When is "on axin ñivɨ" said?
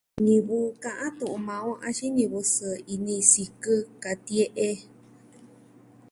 1.69-2.39